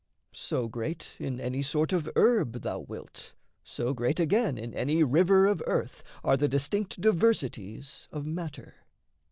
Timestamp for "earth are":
5.67-6.35